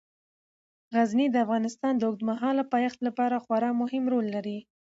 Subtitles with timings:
[0.93, 4.59] غزني د افغانستان د اوږدمهاله پایښت لپاره خورا مهم رول لري.